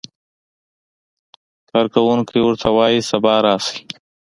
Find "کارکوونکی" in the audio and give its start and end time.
1.69-2.39